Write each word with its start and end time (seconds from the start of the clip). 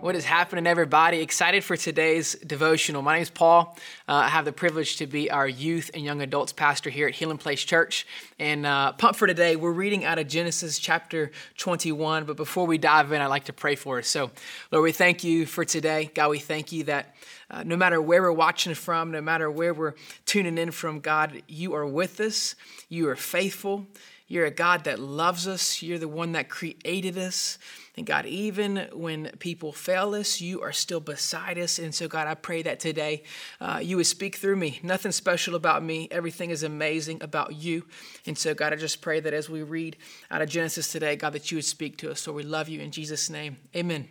What 0.00 0.14
is 0.14 0.26
happening, 0.26 0.66
everybody? 0.66 1.22
Excited 1.22 1.64
for 1.64 1.74
today's 1.74 2.34
devotional. 2.34 3.00
My 3.00 3.14
name 3.14 3.22
is 3.22 3.30
Paul. 3.30 3.76
Uh, 4.06 4.12
I 4.12 4.28
have 4.28 4.44
the 4.44 4.52
privilege 4.52 4.98
to 4.98 5.06
be 5.06 5.30
our 5.30 5.48
youth 5.48 5.90
and 5.94 6.04
young 6.04 6.20
adults 6.20 6.52
pastor 6.52 6.90
here 6.90 7.08
at 7.08 7.14
Healing 7.14 7.38
Place 7.38 7.64
Church. 7.64 8.06
And 8.38 8.66
uh, 8.66 8.92
pumped 8.92 9.18
for 9.18 9.26
today, 9.26 9.56
we're 9.56 9.72
reading 9.72 10.04
out 10.04 10.18
of 10.18 10.28
Genesis 10.28 10.78
chapter 10.78 11.30
21. 11.56 12.24
But 12.24 12.36
before 12.36 12.66
we 12.66 12.76
dive 12.76 13.10
in, 13.10 13.22
I'd 13.22 13.28
like 13.28 13.44
to 13.44 13.54
pray 13.54 13.74
for 13.74 13.98
us. 13.98 14.06
So, 14.06 14.30
Lord, 14.70 14.84
we 14.84 14.92
thank 14.92 15.24
you 15.24 15.46
for 15.46 15.64
today. 15.64 16.10
God, 16.14 16.28
we 16.28 16.40
thank 16.40 16.72
you 16.72 16.84
that 16.84 17.16
uh, 17.50 17.62
no 17.62 17.76
matter 17.76 18.00
where 18.00 18.22
we're 18.22 18.32
watching 18.32 18.74
from, 18.74 19.12
no 19.12 19.20
matter 19.20 19.50
where 19.50 19.72
we're 19.72 19.94
tuning 20.24 20.58
in 20.58 20.70
from, 20.70 21.00
God, 21.00 21.42
you 21.46 21.74
are 21.74 21.86
with 21.86 22.20
us. 22.20 22.54
You 22.88 23.08
are 23.08 23.16
faithful. 23.16 23.86
You're 24.28 24.46
a 24.46 24.50
God 24.50 24.84
that 24.84 24.98
loves 24.98 25.46
us. 25.46 25.82
You're 25.82 25.98
the 25.98 26.08
one 26.08 26.32
that 26.32 26.48
created 26.48 27.16
us. 27.16 27.58
And 27.96 28.04
God, 28.04 28.26
even 28.26 28.88
when 28.92 29.30
people 29.38 29.72
fail 29.72 30.14
us, 30.14 30.40
you 30.40 30.60
are 30.62 30.72
still 30.72 30.98
beside 30.98 31.58
us. 31.58 31.78
And 31.78 31.94
so, 31.94 32.08
God, 32.08 32.26
I 32.26 32.34
pray 32.34 32.62
that 32.62 32.80
today 32.80 33.22
uh, 33.60 33.78
you 33.80 33.96
would 33.96 34.06
speak 34.06 34.36
through 34.36 34.56
me. 34.56 34.80
Nothing 34.82 35.12
special 35.12 35.54
about 35.54 35.84
me. 35.84 36.08
Everything 36.10 36.50
is 36.50 36.64
amazing 36.64 37.22
about 37.22 37.54
you. 37.54 37.86
And 38.26 38.36
so, 38.36 38.52
God, 38.52 38.72
I 38.72 38.76
just 38.76 39.00
pray 39.00 39.20
that 39.20 39.32
as 39.32 39.48
we 39.48 39.62
read 39.62 39.96
out 40.30 40.42
of 40.42 40.48
Genesis 40.48 40.90
today, 40.90 41.14
God, 41.14 41.32
that 41.32 41.52
you 41.52 41.58
would 41.58 41.64
speak 41.64 41.96
to 41.98 42.10
us. 42.10 42.20
So 42.20 42.32
we 42.32 42.42
love 42.42 42.68
you 42.68 42.80
in 42.80 42.90
Jesus' 42.90 43.30
name. 43.30 43.58
Amen. 43.76 44.08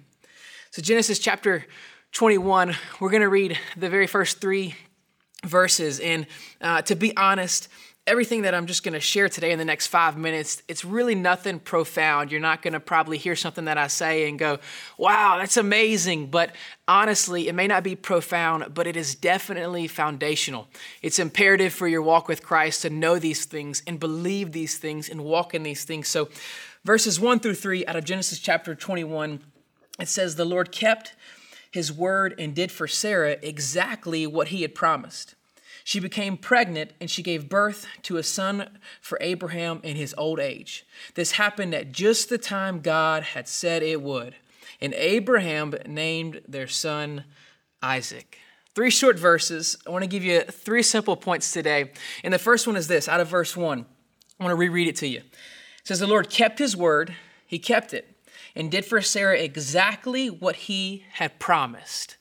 So, 0.71 0.81
Genesis 0.81 1.19
chapter 1.19 1.65
21, 2.15 2.73
we're 3.01 3.09
going 3.09 3.21
to 3.21 3.27
read 3.27 3.59
the 3.75 3.89
very 3.89 4.07
first 4.07 4.39
three 4.39 4.73
verses. 5.43 5.99
And 5.99 6.25
uh, 6.61 6.81
to 6.83 6.95
be 6.95 7.15
honest, 7.17 7.67
everything 8.07 8.43
that 8.43 8.55
I'm 8.55 8.67
just 8.67 8.83
going 8.83 8.93
to 8.93 9.01
share 9.01 9.27
today 9.27 9.51
in 9.51 9.59
the 9.59 9.65
next 9.65 9.87
five 9.87 10.15
minutes, 10.17 10.63
it's 10.69 10.85
really 10.85 11.13
nothing 11.13 11.59
profound. 11.59 12.31
You're 12.31 12.39
not 12.39 12.61
going 12.61 12.71
to 12.71 12.79
probably 12.79 13.17
hear 13.17 13.35
something 13.35 13.65
that 13.65 13.77
I 13.77 13.87
say 13.87 14.29
and 14.29 14.39
go, 14.39 14.59
wow, 14.97 15.39
that's 15.39 15.57
amazing. 15.57 16.27
But 16.27 16.55
honestly, 16.87 17.49
it 17.49 17.53
may 17.53 17.67
not 17.67 17.83
be 17.83 17.97
profound, 17.97 18.73
but 18.73 18.87
it 18.87 18.95
is 18.95 19.13
definitely 19.13 19.85
foundational. 19.89 20.69
It's 21.01 21.19
imperative 21.19 21.73
for 21.73 21.85
your 21.85 22.01
walk 22.01 22.29
with 22.29 22.41
Christ 22.41 22.83
to 22.83 22.89
know 22.89 23.19
these 23.19 23.43
things 23.43 23.83
and 23.85 23.99
believe 23.99 24.53
these 24.53 24.77
things 24.77 25.09
and 25.09 25.25
walk 25.25 25.53
in 25.53 25.63
these 25.63 25.83
things. 25.83 26.07
So, 26.07 26.29
verses 26.85 27.19
one 27.19 27.41
through 27.41 27.55
three 27.55 27.85
out 27.85 27.97
of 27.97 28.05
Genesis 28.05 28.39
chapter 28.39 28.73
21, 28.73 29.41
it 29.99 30.07
says, 30.07 30.37
The 30.37 30.45
Lord 30.45 30.71
kept 30.71 31.13
his 31.75 31.91
word 31.91 32.33
and 32.39 32.55
did 32.55 32.71
for 32.71 32.87
Sarah 32.87 33.35
exactly 33.41 34.25
what 34.25 34.47
he 34.47 34.61
had 34.61 34.73
promised. 34.73 35.35
She 35.83 35.99
became 35.99 36.37
pregnant 36.37 36.91
and 37.01 37.11
she 37.11 37.21
gave 37.21 37.49
birth 37.49 37.85
to 38.03 38.15
a 38.15 38.23
son 38.23 38.79
for 39.01 39.17
Abraham 39.19 39.81
in 39.83 39.97
his 39.97 40.15
old 40.17 40.39
age. 40.39 40.85
This 41.15 41.33
happened 41.33 41.75
at 41.75 41.91
just 41.91 42.29
the 42.29 42.37
time 42.37 42.79
God 42.79 43.23
had 43.23 43.49
said 43.49 43.83
it 43.83 44.01
would. 44.01 44.35
And 44.79 44.93
Abraham 44.93 45.75
named 45.85 46.41
their 46.47 46.67
son 46.67 47.25
Isaac. 47.83 48.39
Three 48.73 48.89
short 48.89 49.19
verses. 49.19 49.77
I 49.85 49.89
want 49.89 50.03
to 50.03 50.09
give 50.09 50.23
you 50.23 50.41
three 50.43 50.81
simple 50.81 51.17
points 51.17 51.51
today. 51.51 51.91
And 52.23 52.33
the 52.33 52.39
first 52.39 52.67
one 52.67 52.77
is 52.77 52.87
this 52.87 53.09
out 53.09 53.19
of 53.19 53.27
verse 53.27 53.55
one. 53.55 53.85
I 54.39 54.43
want 54.45 54.53
to 54.53 54.55
reread 54.55 54.87
it 54.87 54.95
to 54.97 55.07
you. 55.07 55.19
It 55.19 55.25
says, 55.83 55.99
The 55.99 56.07
Lord 56.07 56.29
kept 56.29 56.57
his 56.57 56.75
word, 56.75 57.13
he 57.45 57.59
kept 57.59 57.93
it, 57.93 58.14
and 58.55 58.71
did 58.71 58.85
for 58.85 59.01
Sarah 59.01 59.39
exactly 59.39 60.29
what 60.29 60.55
he 60.55 61.05
had 61.13 61.39
promised. 61.39 62.17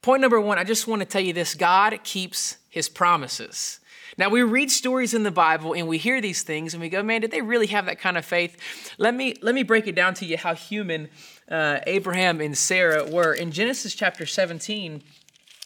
Point 0.00 0.20
number 0.20 0.40
one, 0.40 0.58
I 0.58 0.64
just 0.64 0.86
want 0.86 1.00
to 1.00 1.06
tell 1.06 1.20
you 1.20 1.32
this 1.32 1.54
God 1.54 1.98
keeps 2.04 2.56
his 2.68 2.88
promises. 2.88 3.80
Now, 4.18 4.28
we 4.28 4.42
read 4.42 4.70
stories 4.70 5.14
in 5.14 5.22
the 5.22 5.30
Bible 5.30 5.72
and 5.72 5.88
we 5.88 5.96
hear 5.96 6.20
these 6.20 6.42
things 6.42 6.74
and 6.74 6.82
we 6.82 6.90
go, 6.90 7.02
man, 7.02 7.22
did 7.22 7.30
they 7.30 7.40
really 7.40 7.68
have 7.68 7.86
that 7.86 7.98
kind 7.98 8.18
of 8.18 8.24
faith? 8.24 8.56
Let 8.98 9.14
me, 9.14 9.36
let 9.40 9.54
me 9.54 9.62
break 9.62 9.86
it 9.86 9.94
down 9.94 10.14
to 10.14 10.26
you 10.26 10.36
how 10.36 10.54
human 10.54 11.08
uh, 11.50 11.78
Abraham 11.86 12.40
and 12.40 12.56
Sarah 12.56 13.08
were. 13.08 13.32
In 13.32 13.52
Genesis 13.52 13.94
chapter 13.94 14.26
17, 14.26 15.02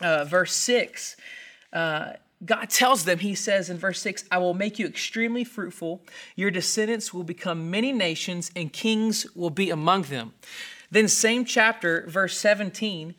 uh, 0.01 0.25
verse 0.25 0.53
6, 0.53 1.17
uh, 1.73 2.13
God 2.45 2.69
tells 2.69 3.05
them, 3.05 3.19
He 3.19 3.35
says 3.35 3.71
in 3.71 3.79
verse 3.79 4.01
6, 4.03 4.25
I 4.31 4.39
will 4.39 4.55
make 4.55 4.79
you 4.79 4.87
extremely 4.87 5.45
fruitful. 5.45 6.03
Your 6.35 6.51
descendants 6.51 7.15
will 7.15 7.25
become 7.25 7.71
many 7.71 7.93
nations, 7.93 8.51
and 8.55 8.73
kings 8.73 9.27
will 9.35 9.51
be 9.51 9.71
among 9.71 10.03
them. 10.03 10.35
Then, 10.91 11.09
same 11.09 11.45
chapter, 11.45 12.05
verse 12.09 12.37
17, 12.39 13.15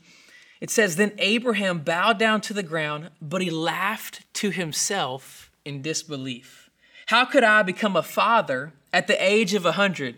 it 0.62 0.70
says, 0.70 0.96
Then 0.96 1.14
Abraham 1.18 1.80
bowed 1.80 2.20
down 2.20 2.42
to 2.42 2.54
the 2.54 2.64
ground, 2.64 3.10
but 3.22 3.42
he 3.42 3.50
laughed 3.50 4.22
to 4.36 4.52
himself 4.52 5.52
in 5.66 5.82
disbelief. 5.82 6.70
How 7.08 7.26
could 7.26 7.44
I 7.44 7.64
become 7.64 7.96
a 7.96 8.04
father 8.04 8.74
at 8.94 9.08
the 9.08 9.22
age 9.24 9.54
of 9.54 9.66
a 9.66 9.70
100? 9.70 10.16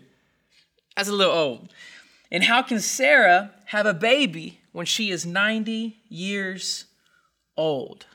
That's 0.96 1.08
a 1.08 1.12
little 1.12 1.32
old. 1.32 1.72
And 2.30 2.44
how 2.44 2.62
can 2.62 2.80
Sarah 2.80 3.52
have 3.66 3.86
a 3.86 3.94
baby 3.94 4.60
when 4.72 4.86
she 4.86 5.10
is 5.10 5.26
90 5.26 5.98
years 6.08 6.84
old? 7.56 8.06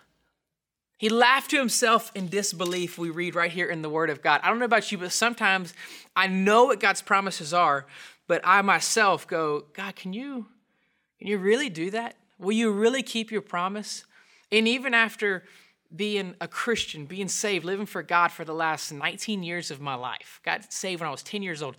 He 0.98 1.10
laughed 1.10 1.52
to 1.52 1.58
himself 1.58 2.12
in 2.16 2.30
disbelief, 2.30 2.98
we 2.98 3.10
read 3.10 3.36
right 3.36 3.52
here 3.52 3.70
in 3.70 3.82
the 3.82 3.90
Word 3.90 4.10
of 4.10 4.22
God. 4.22 4.40
I 4.44 4.50
don't 4.50 4.60
know 4.60 4.66
about 4.66 4.92
you, 4.92 4.98
but 4.98 5.12
sometimes 5.12 5.74
I 6.16 6.28
know 6.28 6.66
what 6.66 6.80
God's 6.80 7.02
promises 7.02 7.54
are, 7.54 7.86
but 8.28 8.42
I 8.44 8.62
myself 8.62 9.28
go, 9.28 9.66
God, 9.74 9.96
can 9.96 10.14
you 10.14 10.48
can 11.20 11.28
you 11.28 11.38
really 11.38 11.70
do 11.70 11.92
that? 11.92 12.16
Will 12.38 12.52
you 12.52 12.72
really 12.72 13.02
keep 13.02 13.32
your 13.32 13.42
promise? 13.42 14.04
And 14.52 14.68
even 14.68 14.94
after 14.94 15.44
being 15.96 16.36
a 16.42 16.48
Christian, 16.48 17.06
being 17.06 17.30
saved, 17.30 17.66
living 17.66 17.86
for 17.86 18.04
God 18.04 18.32
for 18.32 18.44
the 18.44 18.54
last 18.54 18.92
19 18.92 19.44
years 19.44 19.72
of 19.72 19.80
my 19.80 19.96
life, 19.96 20.42
got 20.44 20.74
saved 20.74 21.02
when 21.02 21.08
I 21.08 21.12
was 21.12 21.24
10 21.24 21.42
years 21.42 21.62
old. 21.62 21.78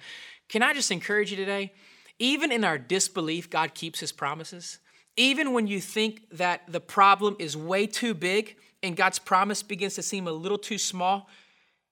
Can 0.49 0.63
I 0.63 0.73
just 0.73 0.91
encourage 0.91 1.31
you 1.31 1.37
today? 1.37 1.73
Even 2.19 2.51
in 2.51 2.65
our 2.65 2.79
disbelief, 2.79 3.51
God 3.51 3.75
keeps 3.75 4.01
his 4.01 4.13
promises. 4.13 4.79
Even 5.17 5.53
when 5.53 5.67
you 5.67 5.81
think 5.81 6.23
that 6.31 6.63
the 6.67 6.81
problem 6.81 7.37
is 7.39 7.57
way 7.57 7.87
too 7.87 8.15
big 8.15 8.57
and 8.87 8.97
God's 8.97 9.19
promise 9.19 9.63
begins 9.63 9.95
to 9.97 10.03
seem 10.03 10.27
a 10.27 10.33
little 10.33 10.59
too 10.59 10.79
small, 10.79 11.29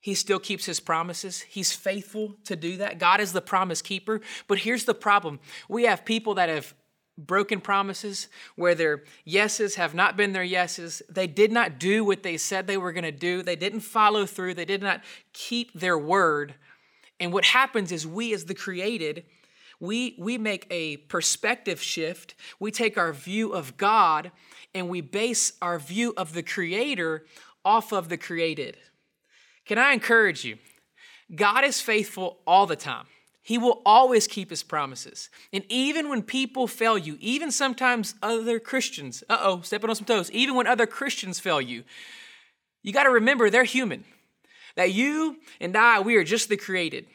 he 0.00 0.14
still 0.14 0.38
keeps 0.38 0.66
his 0.66 0.80
promises. 0.80 1.40
He's 1.40 1.72
faithful 1.72 2.36
to 2.44 2.56
do 2.56 2.76
that. 2.76 2.98
God 2.98 3.20
is 3.20 3.32
the 3.32 3.40
promise 3.40 3.82
keeper. 3.82 4.20
But 4.48 4.58
here's 4.58 4.84
the 4.84 4.94
problem 4.94 5.40
we 5.68 5.84
have 5.84 6.04
people 6.04 6.34
that 6.34 6.48
have 6.48 6.74
broken 7.16 7.60
promises, 7.60 8.28
where 8.56 8.74
their 8.74 9.04
yeses 9.24 9.76
have 9.76 9.94
not 9.94 10.16
been 10.16 10.32
their 10.32 10.44
yeses. 10.44 11.00
They 11.08 11.26
did 11.26 11.52
not 11.52 11.78
do 11.78 12.04
what 12.04 12.22
they 12.22 12.36
said 12.36 12.66
they 12.66 12.76
were 12.76 12.92
going 12.92 13.04
to 13.04 13.12
do. 13.12 13.42
They 13.42 13.56
didn't 13.56 13.80
follow 13.80 14.26
through. 14.26 14.54
They 14.54 14.64
did 14.64 14.82
not 14.82 15.02
keep 15.32 15.72
their 15.72 15.96
word. 15.96 16.54
And 17.20 17.32
what 17.32 17.44
happens 17.44 17.92
is 17.92 18.06
we, 18.06 18.34
as 18.34 18.46
the 18.46 18.54
created, 18.54 19.24
we, 19.80 20.14
we 20.18 20.38
make 20.38 20.66
a 20.70 20.96
perspective 20.96 21.82
shift. 21.82 22.34
We 22.58 22.70
take 22.70 22.96
our 22.96 23.12
view 23.12 23.52
of 23.52 23.76
God 23.76 24.30
and 24.74 24.88
we 24.88 25.00
base 25.00 25.52
our 25.62 25.78
view 25.78 26.14
of 26.16 26.32
the 26.32 26.42
Creator 26.42 27.26
off 27.64 27.92
of 27.92 28.08
the 28.08 28.16
created. 28.16 28.76
Can 29.64 29.78
I 29.78 29.92
encourage 29.92 30.44
you? 30.44 30.58
God 31.34 31.64
is 31.64 31.80
faithful 31.80 32.38
all 32.46 32.66
the 32.66 32.76
time. 32.76 33.06
He 33.42 33.58
will 33.58 33.82
always 33.84 34.26
keep 34.26 34.50
his 34.50 34.62
promises. 34.62 35.28
And 35.52 35.64
even 35.68 36.08
when 36.08 36.22
people 36.22 36.66
fail 36.66 36.96
you, 36.96 37.18
even 37.20 37.50
sometimes 37.50 38.14
other 38.22 38.58
Christians, 38.58 39.22
uh 39.28 39.38
oh, 39.40 39.60
stepping 39.60 39.90
on 39.90 39.96
some 39.96 40.06
toes, 40.06 40.30
even 40.30 40.54
when 40.54 40.66
other 40.66 40.86
Christians 40.86 41.40
fail 41.40 41.60
you, 41.60 41.84
you 42.82 42.92
got 42.92 43.04
to 43.04 43.10
remember 43.10 43.50
they're 43.50 43.64
human. 43.64 44.04
That 44.76 44.92
you 44.92 45.36
and 45.60 45.76
I, 45.76 46.00
we 46.00 46.16
are 46.16 46.24
just 46.24 46.48
the 46.48 46.56
created. 46.56 47.06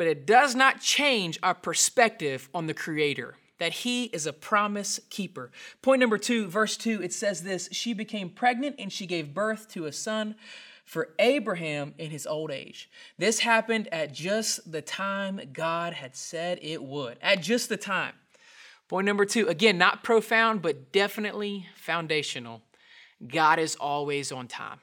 But 0.00 0.06
it 0.06 0.24
does 0.24 0.54
not 0.54 0.80
change 0.80 1.38
our 1.42 1.52
perspective 1.52 2.48
on 2.54 2.66
the 2.66 2.72
Creator, 2.72 3.34
that 3.58 3.74
He 3.74 4.04
is 4.04 4.24
a 4.24 4.32
promise 4.32 4.98
keeper. 5.10 5.50
Point 5.82 6.00
number 6.00 6.16
two, 6.16 6.46
verse 6.46 6.78
two, 6.78 7.02
it 7.02 7.12
says 7.12 7.42
this 7.42 7.68
She 7.70 7.92
became 7.92 8.30
pregnant 8.30 8.76
and 8.78 8.90
she 8.90 9.04
gave 9.04 9.34
birth 9.34 9.68
to 9.72 9.84
a 9.84 9.92
son 9.92 10.36
for 10.86 11.10
Abraham 11.18 11.92
in 11.98 12.10
his 12.10 12.26
old 12.26 12.50
age. 12.50 12.88
This 13.18 13.40
happened 13.40 13.88
at 13.92 14.14
just 14.14 14.72
the 14.72 14.80
time 14.80 15.38
God 15.52 15.92
had 15.92 16.16
said 16.16 16.58
it 16.62 16.82
would, 16.82 17.18
at 17.20 17.42
just 17.42 17.68
the 17.68 17.76
time. 17.76 18.14
Point 18.88 19.04
number 19.04 19.26
two, 19.26 19.48
again, 19.48 19.76
not 19.76 20.02
profound, 20.02 20.62
but 20.62 20.92
definitely 20.92 21.66
foundational. 21.76 22.62
God 23.28 23.58
is 23.58 23.76
always 23.76 24.32
on 24.32 24.48
time. 24.48 24.78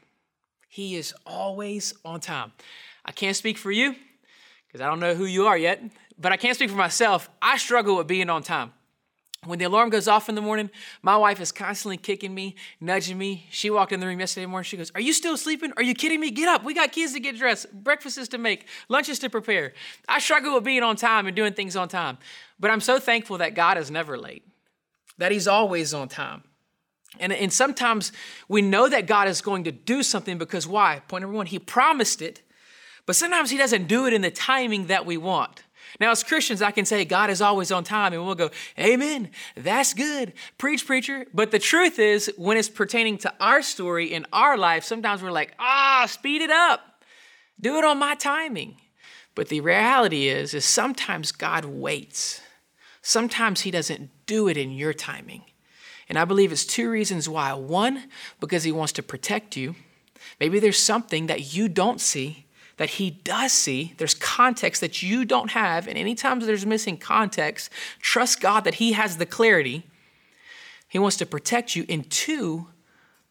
He 0.70 0.96
is 0.96 1.12
always 1.26 1.96
on 2.06 2.20
time. 2.20 2.52
I 3.04 3.12
can't 3.12 3.36
speak 3.36 3.58
for 3.58 3.72
you 3.72 3.96
because 4.78 4.86
I 4.86 4.90
don't 4.92 5.00
know 5.00 5.16
who 5.16 5.26
you 5.26 5.48
are 5.48 5.58
yet, 5.58 5.82
but 6.20 6.32
I 6.32 6.38
can't 6.38 6.56
speak 6.56 6.70
for 6.70 6.76
myself. 6.76 7.32
I 7.42 7.58
struggle 7.58 7.98
with 7.98 8.06
being 8.06 8.30
on 8.30 8.44
time. 8.44 8.74
When 9.44 9.58
the 9.58 9.66
alarm 9.66 9.90
goes 9.90 10.08
off 10.08 10.30
in 10.30 10.36
the 10.36 10.42
morning, 10.42 10.70
my 11.02 11.18
wife 11.18 11.42
is 11.42 11.52
constantly 11.52 11.98
kicking 11.98 12.34
me, 12.34 12.56
nudging 12.80 13.18
me. 13.18 13.48
She 13.50 13.72
walked 13.72 13.92
in 13.92 14.00
the 14.00 14.06
room 14.06 14.20
yesterday 14.20 14.46
morning. 14.46 14.66
She 14.66 14.78
goes, 14.78 14.92
Are 14.94 15.02
you 15.02 15.14
still 15.14 15.36
sleeping? 15.36 15.74
Are 15.78 15.84
you 15.84 15.96
kidding 15.96 16.20
me? 16.20 16.30
Get 16.30 16.48
up. 16.48 16.64
We 16.64 16.76
got 16.76 16.92
kids 16.92 17.14
to 17.14 17.20
get 17.20 17.38
dressed, 17.38 17.72
breakfasts 17.72 18.28
to 18.28 18.38
make, 18.38 18.68
lunches 18.88 19.18
to 19.20 19.30
prepare. 19.32 19.74
I 20.08 20.20
struggle 20.20 20.54
with 20.54 20.64
being 20.64 20.84
on 20.84 20.96
time 20.96 21.26
and 21.26 21.36
doing 21.36 21.54
things 21.54 21.76
on 21.76 21.88
time. 21.88 22.20
But 22.60 22.70
I'm 22.70 22.82
so 22.82 23.00
thankful 23.00 23.40
that 23.40 23.56
God 23.56 23.80
is 23.80 23.90
never 23.90 24.16
late. 24.18 24.44
that 25.18 25.32
He's 25.32 25.48
always 25.48 25.92
on 25.94 26.08
time. 26.08 26.44
And, 27.20 27.34
and 27.34 27.52
sometimes 27.52 28.12
we 28.48 28.62
know 28.62 28.90
that 28.90 29.08
God 29.08 29.28
is 29.28 29.42
going 29.42 29.64
to 29.64 29.72
do 29.72 30.04
something 30.04 30.38
because 30.38 30.68
why? 30.68 31.02
Point 31.08 31.24
number 31.24 31.36
one, 31.36 31.48
He 31.48 31.58
promised 31.58 32.22
it, 32.22 32.44
but 33.08 33.16
sometimes 33.16 33.50
He 33.50 33.58
doesn't 33.58 33.88
do 33.88 34.06
it 34.06 34.14
in 34.14 34.22
the 34.22 34.30
timing 34.30 34.88
that 34.88 35.08
we 35.08 35.18
want. 35.18 35.64
Now, 36.00 36.12
as 36.12 36.24
Christians, 36.24 36.62
I 36.62 36.72
can 36.72 36.86
say 36.86 37.06
God 37.06 37.30
is 37.30 37.42
always 37.42 37.72
on 37.72 37.84
time, 37.84 38.14
and 38.14 38.24
we'll 38.24 38.36
go, 38.36 38.52
Amen, 38.78 39.32
that's 39.56 39.94
good. 39.94 40.34
Preach, 40.58 40.86
preacher. 40.86 41.26
But 41.34 41.50
the 41.50 41.60
truth 41.60 41.98
is, 41.98 42.32
when 42.38 42.58
it's 42.58 42.70
pertaining 42.70 43.18
to 43.20 43.34
our 43.40 43.64
story 43.64 44.14
in 44.14 44.26
our 44.32 44.58
life, 44.58 44.84
sometimes 44.84 45.24
we're 45.24 45.32
like, 45.32 45.54
ah, 45.58 46.06
speed 46.08 46.42
it 46.42 46.52
up. 46.52 47.02
Do 47.60 47.78
it 47.78 47.86
on 47.86 47.98
my 47.98 48.14
timing. 48.14 48.78
But 49.34 49.50
the 49.50 49.62
reality 49.62 50.28
is, 50.28 50.54
is 50.54 50.66
sometimes 50.66 51.32
God 51.32 51.66
waits. 51.66 52.42
Sometimes 53.02 53.62
He 53.62 53.72
doesn't 53.72 54.10
do 54.26 54.48
it 54.48 54.58
in 54.58 54.72
your 54.72 54.94
timing. 54.94 55.44
And 56.10 56.20
I 56.20 56.26
believe 56.26 56.52
it's 56.52 56.66
two 56.66 56.90
reasons 56.90 57.28
why. 57.28 57.54
One, 57.54 58.10
because 58.40 58.64
He 58.64 58.72
wants 58.72 58.94
to 58.94 59.04
protect 59.04 59.56
you. 59.56 59.76
Maybe 60.40 60.60
there's 60.60 60.80
something 60.80 61.28
that 61.28 61.56
you 61.56 61.70
don't 61.70 62.02
see 62.02 62.47
that 62.78 62.92
he 62.92 63.10
does 63.10 63.52
see. 63.52 63.94
There's 63.98 64.14
context 64.14 64.82
that 64.82 65.02
you 65.02 65.26
don't 65.26 65.52
have. 65.52 65.88
And 65.88 65.98
anytime 65.98 66.40
there's 66.40 66.66
missing 66.66 66.98
context, 66.98 67.72
trust 68.00 68.40
God 68.40 68.64
that 68.64 68.76
he 68.76 68.94
has 68.94 69.18
the 69.18 69.26
clarity. 69.26 69.84
He 70.88 71.00
wants 71.00 71.18
to 71.18 71.26
protect 71.26 71.76
you. 71.76 71.86
And 71.90 72.10
two, 72.10 72.68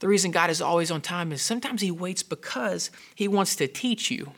the 0.01 0.09
reason 0.09 0.31
God 0.31 0.51
is 0.51 0.61
always 0.61 0.91
on 0.91 1.01
time 1.01 1.33
is 1.33 1.41
sometimes 1.43 1.81
he 1.81 1.91
waits 1.91 2.23
because 2.23 2.91
he 3.15 3.29
wants 3.29 3.57
to 3.57 3.69
teach 3.69 4.11
you. 4.11 4.33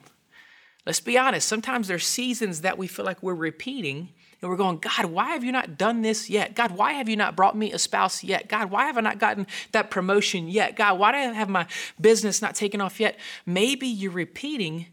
Let's 0.87 1.01
be 1.01 1.19
honest, 1.19 1.49
sometimes 1.49 1.89
there's 1.89 2.07
seasons 2.07 2.61
that 2.63 2.79
we 2.79 2.87
feel 2.87 3.05
like 3.05 3.23
we're 3.23 3.35
repeating 3.35 4.11
and 4.41 4.51
we're 4.51 4.57
going, 4.57 4.79
God, 4.79 5.07
why 5.07 5.31
have 5.31 5.43
you 5.43 5.51
not 5.51 5.77
done 5.77 6.03
this 6.03 6.31
yet? 6.31 6.55
God, 6.55 6.71
why 6.71 6.93
have 6.93 7.09
you 7.09 7.17
not 7.17 7.35
brought 7.35 7.57
me 7.57 7.73
a 7.73 7.79
spouse 7.79 8.23
yet? 8.23 8.49
God, 8.49 8.71
why 8.71 8.87
have 8.87 8.97
I 8.97 9.01
not 9.01 9.19
gotten 9.19 9.47
that 9.73 9.91
promotion 9.91 10.49
yet? 10.49 10.77
God, 10.77 10.99
why 10.99 11.11
do 11.13 11.19
I 11.19 11.23
have 11.23 11.49
my 11.49 11.67
business 12.01 12.41
not 12.41 12.55
taken 12.55 12.81
off 12.81 13.01
yet? 13.01 13.19
Maybe 13.45 13.89
you're 13.89 14.13
repeating 14.13 14.87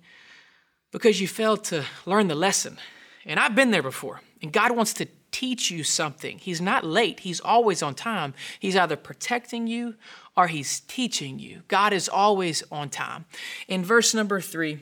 because 0.96 1.20
you 1.20 1.28
failed 1.28 1.62
to 1.62 1.84
learn 2.06 2.30
the 2.30 2.36
lesson. 2.36 2.78
And 3.26 3.38
I've 3.38 3.54
been 3.54 3.72
there 3.72 3.84
before. 3.84 4.22
And 4.42 4.54
God 4.54 4.72
wants 4.72 4.94
to 4.94 5.08
teach 5.30 5.70
you 5.70 5.84
something. 5.84 6.38
He's 6.38 6.62
not 6.62 6.86
late, 6.86 7.20
He's 7.20 7.42
always 7.42 7.84
on 7.84 7.96
time. 7.96 8.34
He's 8.62 8.78
either 8.78 8.96
protecting 8.96 9.68
you 9.68 9.96
or 10.38 10.48
He's 10.48 10.80
teaching 10.80 11.38
you. 11.38 11.64
God 11.68 11.92
is 11.92 12.08
always 12.08 12.64
on 12.72 12.90
time. 12.90 13.26
In 13.68 13.84
verse 13.84 14.14
number 14.14 14.40
three, 14.40 14.80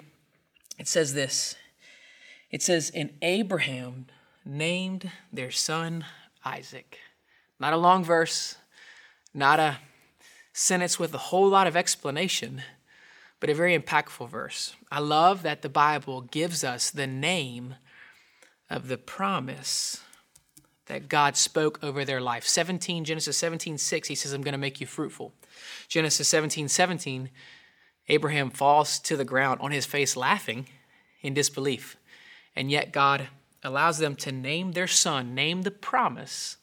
it 0.77 0.88
says 0.88 1.15
this 1.15 1.56
it 2.51 2.62
says, 2.62 2.92
And 2.94 3.15
Abraham 3.24 4.06
named 4.45 5.10
their 5.31 5.50
son 5.50 6.06
Isaac. 6.45 7.00
Not 7.60 7.74
a 7.74 7.77
long 7.77 8.04
verse, 8.04 8.57
not 9.33 9.60
a 9.60 9.77
sentence 10.54 11.00
with 11.00 11.12
a 11.15 11.18
whole 11.30 11.50
lot 11.50 11.65
of 11.65 11.75
explanation 11.75 12.62
but 13.43 13.49
a 13.49 13.53
very 13.53 13.77
impactful 13.77 14.29
verse. 14.29 14.73
I 14.89 15.01
love 15.01 15.43
that 15.43 15.63
the 15.63 15.67
Bible 15.67 16.21
gives 16.21 16.63
us 16.63 16.89
the 16.89 17.07
name 17.07 17.75
of 18.69 18.87
the 18.87 18.97
promise 18.97 20.01
that 20.85 21.09
God 21.09 21.35
spoke 21.35 21.77
over 21.83 22.05
their 22.05 22.21
life. 22.21 22.47
17, 22.47 23.03
Genesis 23.03 23.35
17, 23.35 23.77
6, 23.77 24.07
he 24.07 24.15
says, 24.15 24.31
I'm 24.31 24.43
going 24.43 24.53
to 24.53 24.57
make 24.57 24.79
you 24.79 24.87
fruitful. 24.87 25.33
Genesis 25.89 26.29
17, 26.29 26.69
17, 26.69 27.29
Abraham 28.07 28.49
falls 28.49 28.97
to 28.99 29.17
the 29.17 29.25
ground 29.25 29.59
on 29.59 29.71
his 29.71 29.85
face 29.85 30.15
laughing 30.15 30.67
in 31.21 31.33
disbelief. 31.33 31.97
And 32.55 32.71
yet 32.71 32.93
God 32.93 33.27
allows 33.61 33.97
them 33.97 34.15
to 34.15 34.31
name 34.31 34.71
their 34.71 34.87
son, 34.87 35.35
name 35.35 35.63
the 35.63 35.71
promise, 35.71 36.55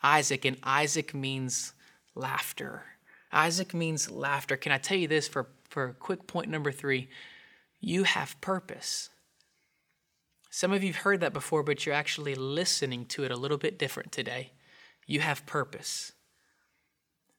Isaac, 0.00 0.44
and 0.44 0.58
Isaac 0.62 1.12
means 1.12 1.72
laughter. 2.14 2.84
Isaac 3.32 3.74
means 3.74 4.12
laughter. 4.12 4.56
Can 4.56 4.70
I 4.70 4.78
tell 4.78 4.96
you 4.96 5.08
this 5.08 5.26
for 5.26 5.48
for 5.70 5.92
quick 5.98 6.26
point 6.26 6.50
number 6.50 6.70
three 6.70 7.08
you 7.80 8.04
have 8.04 8.38
purpose. 8.42 9.08
Some 10.50 10.72
of 10.72 10.84
you've 10.84 10.96
heard 10.96 11.20
that 11.20 11.32
before, 11.32 11.62
but 11.62 11.86
you're 11.86 11.94
actually 11.94 12.34
listening 12.34 13.06
to 13.06 13.24
it 13.24 13.30
a 13.30 13.36
little 13.36 13.56
bit 13.56 13.78
different 13.78 14.12
today. 14.12 14.52
You 15.06 15.20
have 15.20 15.46
purpose. 15.46 16.12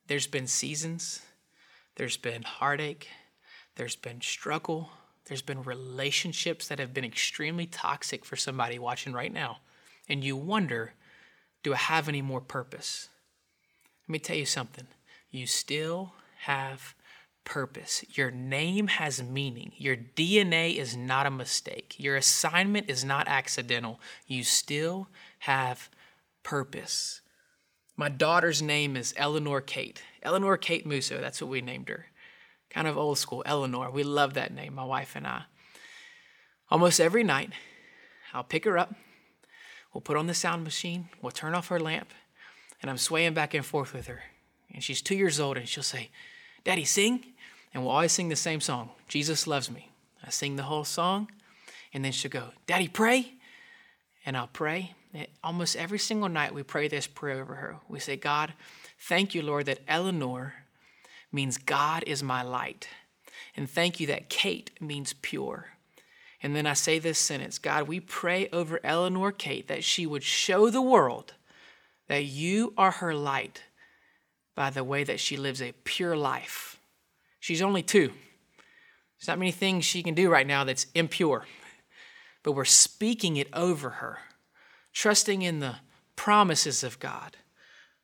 There's 0.08 0.26
been 0.26 0.48
seasons, 0.48 1.22
there's 1.94 2.16
been 2.16 2.42
heartache, 2.42 3.08
there's 3.76 3.94
been 3.94 4.20
struggle, 4.20 4.90
there's 5.26 5.42
been 5.42 5.62
relationships 5.62 6.66
that 6.68 6.80
have 6.80 6.92
been 6.92 7.04
extremely 7.04 7.66
toxic 7.66 8.24
for 8.24 8.34
somebody 8.34 8.78
watching 8.78 9.12
right 9.12 9.32
now. 9.32 9.58
And 10.08 10.24
you 10.24 10.36
wonder, 10.36 10.94
do 11.62 11.72
I 11.72 11.76
have 11.76 12.08
any 12.08 12.20
more 12.20 12.40
purpose? 12.40 13.08
Let 14.08 14.12
me 14.12 14.18
tell 14.18 14.36
you 14.36 14.46
something. 14.46 14.88
You 15.30 15.46
still 15.46 16.12
have 16.40 16.94
purpose. 17.44 18.04
Your 18.10 18.30
name 18.30 18.86
has 18.86 19.22
meaning. 19.22 19.72
Your 19.76 19.96
DNA 19.96 20.76
is 20.76 20.96
not 20.96 21.26
a 21.26 21.30
mistake. 21.30 21.94
Your 21.98 22.16
assignment 22.16 22.88
is 22.88 23.04
not 23.04 23.28
accidental. 23.28 24.00
You 24.26 24.44
still 24.44 25.08
have 25.40 25.90
purpose. 26.42 27.20
My 27.96 28.08
daughter's 28.08 28.62
name 28.62 28.96
is 28.96 29.14
Eleanor 29.16 29.60
Kate. 29.60 30.02
Eleanor 30.22 30.56
Kate 30.56 30.86
Musso, 30.86 31.20
that's 31.20 31.40
what 31.40 31.50
we 31.50 31.60
named 31.60 31.88
her. 31.88 32.06
Kind 32.70 32.88
of 32.88 32.96
old 32.96 33.18
school, 33.18 33.42
Eleanor. 33.44 33.90
We 33.90 34.02
love 34.02 34.34
that 34.34 34.52
name, 34.52 34.74
my 34.74 34.84
wife 34.84 35.14
and 35.14 35.26
I. 35.26 35.42
Almost 36.70 37.00
every 37.00 37.22
night, 37.22 37.50
I'll 38.32 38.44
pick 38.44 38.64
her 38.64 38.78
up, 38.78 38.94
we'll 39.92 40.00
put 40.00 40.16
on 40.16 40.26
the 40.26 40.32
sound 40.32 40.64
machine, 40.64 41.10
we'll 41.20 41.32
turn 41.32 41.54
off 41.54 41.68
her 41.68 41.78
lamp, 41.78 42.14
and 42.80 42.90
I'm 42.90 42.96
swaying 42.96 43.34
back 43.34 43.52
and 43.52 43.64
forth 43.64 43.92
with 43.92 44.06
her. 44.06 44.22
And 44.72 44.82
she's 44.82 45.02
two 45.02 45.14
years 45.14 45.38
old, 45.38 45.58
and 45.58 45.68
she'll 45.68 45.82
say, 45.82 46.08
Daddy, 46.64 46.84
sing 46.84 47.31
and 47.72 47.82
we'll 47.82 47.92
always 47.92 48.12
sing 48.12 48.28
the 48.28 48.36
same 48.36 48.60
song 48.60 48.90
Jesus 49.08 49.46
loves 49.46 49.70
me. 49.70 49.90
I 50.24 50.30
sing 50.30 50.56
the 50.56 50.62
whole 50.62 50.84
song, 50.84 51.30
and 51.92 52.04
then 52.04 52.12
she'll 52.12 52.30
go, 52.30 52.48
Daddy, 52.66 52.88
pray. 52.88 53.34
And 54.24 54.36
I'll 54.36 54.46
pray. 54.46 54.94
And 55.12 55.26
almost 55.44 55.76
every 55.76 55.98
single 55.98 56.28
night, 56.28 56.54
we 56.54 56.62
pray 56.62 56.88
this 56.88 57.06
prayer 57.06 57.42
over 57.42 57.56
her. 57.56 57.76
We 57.88 58.00
say, 58.00 58.16
God, 58.16 58.54
thank 58.98 59.34
you, 59.34 59.42
Lord, 59.42 59.66
that 59.66 59.80
Eleanor 59.86 60.54
means 61.30 61.58
God 61.58 62.04
is 62.06 62.22
my 62.22 62.42
light. 62.42 62.88
And 63.56 63.68
thank 63.68 64.00
you 64.00 64.06
that 64.06 64.28
Kate 64.28 64.70
means 64.80 65.12
pure. 65.12 65.66
And 66.42 66.56
then 66.56 66.66
I 66.66 66.72
say 66.72 66.98
this 66.98 67.18
sentence 67.18 67.58
God, 67.58 67.86
we 67.86 68.00
pray 68.00 68.48
over 68.52 68.80
Eleanor 68.82 69.30
Kate 69.32 69.68
that 69.68 69.84
she 69.84 70.06
would 70.06 70.22
show 70.22 70.70
the 70.70 70.82
world 70.82 71.34
that 72.08 72.24
you 72.24 72.72
are 72.76 72.92
her 72.92 73.14
light 73.14 73.62
by 74.54 74.70
the 74.70 74.84
way 74.84 75.04
that 75.04 75.20
she 75.20 75.36
lives 75.36 75.60
a 75.60 75.72
pure 75.84 76.16
life 76.16 76.71
She's 77.42 77.60
only 77.60 77.82
two. 77.82 78.12
There's 79.18 79.26
not 79.26 79.40
many 79.40 79.50
things 79.50 79.84
she 79.84 80.04
can 80.04 80.14
do 80.14 80.30
right 80.30 80.46
now 80.46 80.62
that's 80.62 80.86
impure, 80.94 81.44
but 82.44 82.52
we're 82.52 82.64
speaking 82.64 83.36
it 83.36 83.48
over 83.52 83.90
her, 83.90 84.18
trusting 84.92 85.42
in 85.42 85.58
the 85.58 85.74
promises 86.14 86.84
of 86.84 87.00
God, 87.00 87.36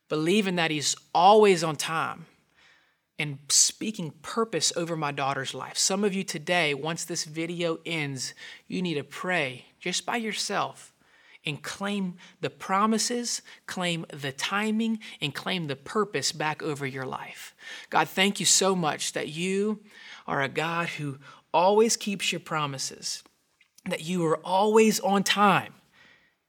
believing 0.08 0.56
that 0.56 0.72
He's 0.72 0.96
always 1.14 1.62
on 1.62 1.76
time, 1.76 2.26
and 3.16 3.38
speaking 3.48 4.12
purpose 4.22 4.72
over 4.74 4.96
my 4.96 5.12
daughter's 5.12 5.54
life. 5.54 5.78
Some 5.78 6.02
of 6.02 6.14
you 6.14 6.24
today, 6.24 6.74
once 6.74 7.04
this 7.04 7.22
video 7.22 7.78
ends, 7.86 8.34
you 8.66 8.82
need 8.82 8.94
to 8.94 9.04
pray 9.04 9.66
just 9.78 10.04
by 10.04 10.16
yourself 10.16 10.92
and 11.48 11.62
claim 11.62 12.14
the 12.40 12.50
promises, 12.50 13.42
claim 13.66 14.04
the 14.12 14.30
timing, 14.30 15.00
and 15.20 15.34
claim 15.34 15.66
the 15.66 15.76
purpose 15.76 16.30
back 16.30 16.62
over 16.62 16.86
your 16.86 17.06
life. 17.06 17.54
God, 17.90 18.08
thank 18.08 18.38
you 18.38 18.46
so 18.46 18.76
much 18.76 19.14
that 19.14 19.28
you 19.28 19.80
are 20.26 20.42
a 20.42 20.48
God 20.48 20.88
who 20.90 21.18
always 21.52 21.96
keeps 21.96 22.30
your 22.30 22.40
promises, 22.40 23.22
that 23.86 24.04
you 24.04 24.24
are 24.26 24.38
always 24.44 25.00
on 25.00 25.24
time. 25.24 25.72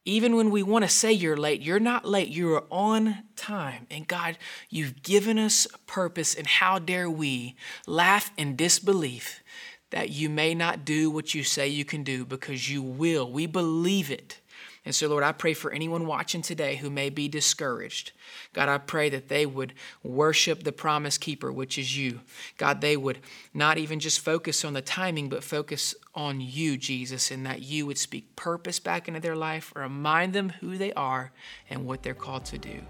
Even 0.04 0.36
when 0.36 0.50
we 0.50 0.62
want 0.62 0.84
to 0.84 0.88
say 0.88 1.12
you're 1.12 1.36
late, 1.36 1.60
you're 1.60 1.80
not 1.80 2.04
late, 2.04 2.28
you 2.28 2.52
are 2.54 2.64
on 2.70 3.24
time. 3.36 3.86
And 3.90 4.06
God, 4.06 4.38
you've 4.68 5.02
given 5.02 5.38
us 5.38 5.66
purpose, 5.86 6.34
and 6.34 6.46
how 6.46 6.78
dare 6.78 7.10
we 7.10 7.56
laugh 7.86 8.30
in 8.36 8.56
disbelief 8.56 9.42
that 9.90 10.10
you 10.10 10.28
may 10.30 10.54
not 10.54 10.84
do 10.84 11.10
what 11.10 11.34
you 11.34 11.42
say 11.42 11.68
you 11.68 11.84
can 11.84 12.02
do 12.02 12.24
because 12.24 12.70
you 12.70 12.82
will. 12.82 13.30
We 13.30 13.46
believe 13.46 14.10
it. 14.10 14.40
And 14.84 14.94
so, 14.94 15.08
Lord, 15.08 15.22
I 15.22 15.32
pray 15.32 15.52
for 15.52 15.70
anyone 15.70 16.06
watching 16.06 16.40
today 16.40 16.76
who 16.76 16.88
may 16.88 17.10
be 17.10 17.28
discouraged. 17.28 18.12
God, 18.54 18.68
I 18.68 18.78
pray 18.78 19.10
that 19.10 19.28
they 19.28 19.44
would 19.44 19.74
worship 20.02 20.62
the 20.62 20.72
promise 20.72 21.18
keeper, 21.18 21.52
which 21.52 21.76
is 21.76 21.98
you. 21.98 22.20
God, 22.56 22.80
they 22.80 22.96
would 22.96 23.18
not 23.52 23.76
even 23.76 24.00
just 24.00 24.20
focus 24.20 24.64
on 24.64 24.72
the 24.72 24.80
timing, 24.80 25.28
but 25.28 25.44
focus 25.44 25.94
on 26.14 26.40
you, 26.40 26.78
Jesus, 26.78 27.30
and 27.30 27.44
that 27.44 27.62
you 27.62 27.84
would 27.84 27.98
speak 27.98 28.34
purpose 28.36 28.80
back 28.80 29.06
into 29.06 29.20
their 29.20 29.36
life, 29.36 29.70
remind 29.76 30.32
them 30.32 30.48
who 30.48 30.78
they 30.78 30.94
are 30.94 31.30
and 31.68 31.84
what 31.84 32.02
they're 32.02 32.14
called 32.14 32.46
to 32.46 32.58
do. 32.58 32.80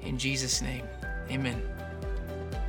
In 0.00 0.18
Jesus' 0.18 0.62
name, 0.62 0.86
amen. 1.28 1.60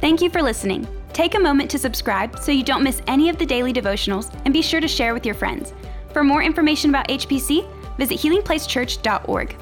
Thank 0.02 0.22
you 0.22 0.30
for 0.30 0.42
listening. 0.42 0.88
Take 1.14 1.36
a 1.36 1.40
moment 1.40 1.70
to 1.72 1.80
subscribe 1.80 2.40
so 2.40 2.52
you 2.52 2.64
don't 2.64 2.84
miss 2.84 3.02
any 3.08 3.30
of 3.30 3.38
the 3.38 3.46
daily 3.46 3.72
devotionals 3.72 4.34
and 4.46 4.54
be 4.54 4.62
sure 4.62 4.82
to 4.82 4.88
share 4.88 5.14
with 5.14 5.26
your 5.26 5.36
friends. 5.36 5.74
For 6.12 6.24
more 6.24 6.44
information 6.44 6.90
about 6.90 7.08
HPC, 7.08 7.68
visit 7.98 8.20
healingplacechurch.org. 8.20 9.56